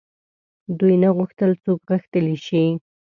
دوی 0.79 0.95
نه 1.03 1.09
غوښتل 1.17 1.51
څوک 1.63 1.79
غښتلي 1.89 2.37
شي. 2.45 2.63